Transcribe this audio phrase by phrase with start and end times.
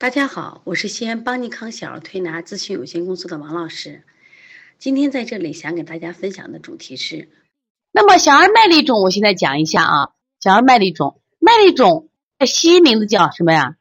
[0.00, 4.02] 大家好，我是西安邦尼康小儿推拿咨询有限公司的王老师。
[4.78, 7.28] 今天在这里想给大家分享的主题是，
[7.92, 10.12] 那么小儿麦粒肿，我现在讲一下啊。
[10.40, 12.08] 小儿麦粒肿，麦粒肿
[12.46, 13.76] 西医名字叫什么呀？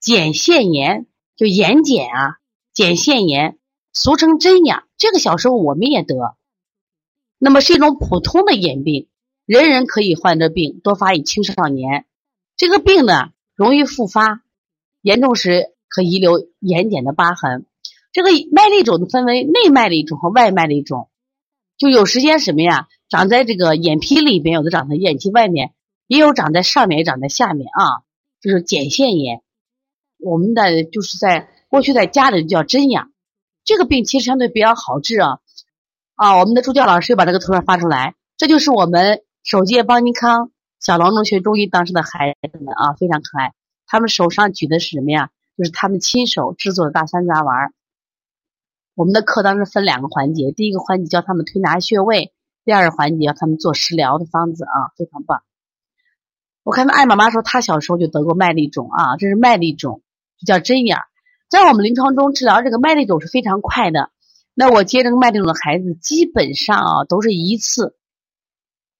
[0.00, 2.38] 睑腺炎，就眼睑啊，
[2.72, 3.58] 睑腺炎，
[3.92, 4.84] 俗称针眼。
[4.96, 6.36] 这个小时候我们也得，
[7.36, 9.08] 那么是一种普通的眼病，
[9.44, 12.06] 人人可以患这病，多发于青少年。
[12.56, 14.44] 这个病呢，容易复发。
[15.02, 17.66] 严重时可遗留眼睑的疤痕。
[18.12, 21.08] 这个麦粒肿分为内麦粒肿和外麦粒肿，
[21.76, 22.88] 就有时间什么呀？
[23.08, 25.72] 长在这个眼皮里边，有的长在眼皮外面，
[26.06, 28.04] 也有长在上面，也长在下面啊。
[28.40, 29.42] 就是睑腺炎，
[30.18, 33.04] 我们的就是在过去在家里叫针眼。
[33.64, 35.38] 这个病其实相对比较好治啊。
[36.14, 43.54] 啊，我们的助教老师又把这个图片发出来，这就是我们首届邦尼康小郎中学中医当时的孩子们啊，非常可爱。
[43.88, 45.30] 他们手上举的是什么呀？
[45.56, 47.74] 就是他们亲手制作的大山楂丸。
[48.94, 52.32] 我们的课当时分两个环节，第一个环节教他们推拿穴位，
[52.64, 55.42] 第二个环节教他们做食疗的方子啊，非常棒。
[56.62, 60.02] 我看到艾妈妈说她小时候就得过麦粒肿啊，这是麦粒肿，
[60.46, 60.98] 叫针眼。
[61.48, 64.10] 在我们临床中治疗这个麦粒肿是非常快的。
[64.52, 67.96] 那我接这个麦粒肿的孩子，基本上啊都是一次，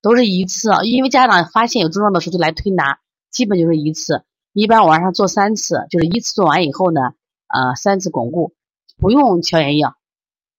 [0.00, 3.00] 都是一次啊，因为家长发现有症状的时候就来推拿，
[3.31, 4.25] 基本就是一次。
[4.58, 7.00] 一般晚上做三次，就是一次做完以后呢，
[7.46, 8.56] 呃，三次巩固，
[8.96, 9.96] 不用消炎药，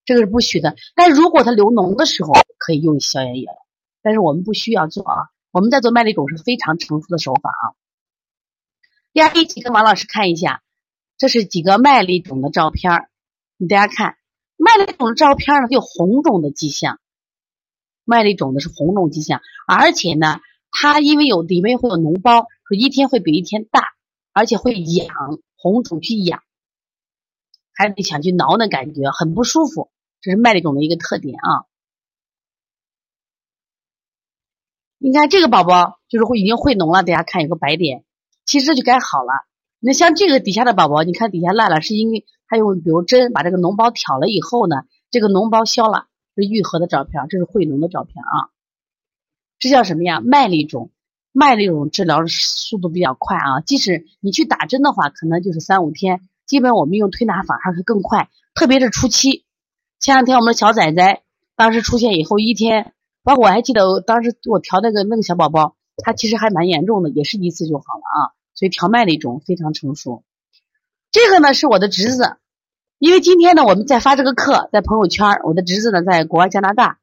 [0.06, 0.78] 这个是不许的。
[0.96, 3.52] 但如果它流脓的时候，可以用消炎药，
[4.02, 5.28] 但是我们不需要做啊。
[5.52, 7.76] 我们在做麦粒肿是非常成熟的手法啊。
[9.12, 10.62] 第二，一起跟王老师看一下，
[11.18, 13.10] 这是几个麦粒肿的照片儿，
[13.58, 14.16] 你大家看，
[14.56, 17.02] 麦粒肿的照片呢，有红肿的迹象，
[18.06, 20.40] 麦粒肿的是红肿迹象，而且呢，
[20.72, 22.48] 它因为有里面会有脓包。
[22.76, 23.84] 一天会比一天大，
[24.34, 25.08] 而且会痒，
[25.56, 26.44] 红肿去痒，
[27.74, 29.92] 还得想去挠那感觉，很不舒服。
[30.22, 31.66] 这是麦粒肿的一个特点啊。
[34.98, 38.04] 你看这个宝宝就是会已经会脓了，大家看有个白点，
[38.46, 39.32] 其实就该好了。
[39.80, 44.76] 那像这个底下的宝宝，你看底下烂了，是因为他用比如针把这个脓包挑了以后呢，
[45.10, 48.52] 这个脓包消了，是愈合的照片，这是会脓的照片啊。
[49.58, 50.20] 这叫什么呀？
[50.20, 50.92] 麦粒肿。
[51.32, 56.22] 麦粒肿治疗的速度比较快啊，即使你去打针的话，可能就是三五天。
[56.48, 59.46] 基本我们用推拿法还是更快，特别是初期。
[60.00, 61.22] 前两天我们的小崽崽
[61.56, 68.34] 当时出现以后一天，包括我还记得当时我调那个那个小宝宝，他其实还蛮严重的，也是一次就好了啊。
[68.56, 70.24] 所以调麦粒肿非常成熟。
[71.12, 72.38] 这个呢是我的侄子，
[72.98, 76.98] 因为今天呢我们在发这个课，在朋友圈，我的侄子呢在国外加拿大，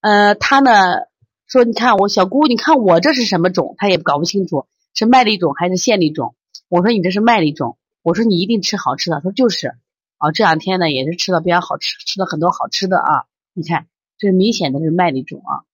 [0.00, 1.11] 呃，他呢。
[1.52, 3.74] 说，你看我小姑，你看我这是什么种？
[3.76, 6.34] 她也搞不清楚是麦粒种还是线粒种。
[6.68, 9.16] 我说你这是麦粒种，我说你一定吃好吃的。
[9.16, 9.74] 他说就是，
[10.16, 13.24] 啊，这两天呢也是吃的比较好吃，吃了很多好吃的啊。
[13.52, 13.86] 你看，
[14.16, 15.68] 这是明显的是麦粒种啊。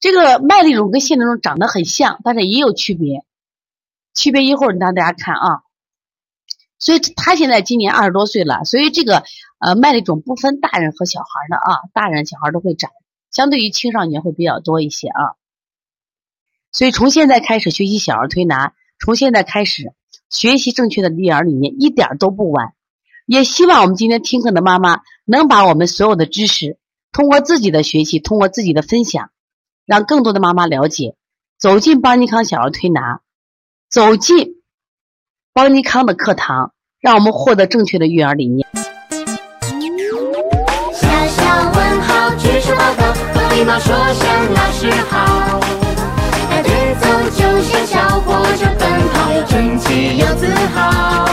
[0.00, 3.22] 这个麦粒种跟线粒种长得很像，但是也有区别，
[4.14, 5.60] 区别一会儿让大家看啊。
[6.78, 9.22] 所以他现在今年二十多岁了，所以这个
[9.58, 12.90] 呃麦粒种不分大人和小孩的啊，大人小孩都会长。
[13.30, 15.38] 相对于青少年会比较多一些啊，
[16.72, 19.92] 所以从现在开始学习小儿推拿，从现在开始
[20.28, 22.74] 学习正确的育儿理念一点都不晚。
[23.26, 26.78] 也希望我们今天听课的妈妈能把我们所有的知识
[27.12, 29.30] 通过自己的学习，通过自己的分享，
[29.86, 31.14] 让更多的妈妈了解，
[31.56, 33.20] 走进邦尼康小儿推拿，
[33.88, 34.62] 走进
[35.52, 38.66] 邦尼康的课堂，让我们获得正确的育儿理念。
[43.60, 45.60] 礼貌说声老师好。
[46.48, 51.29] 排队走就像小火车奔跑又整齐又自豪。